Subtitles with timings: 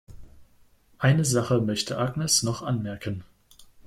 [0.97, 3.23] Eine Sache möchte Agnes noch anmerken.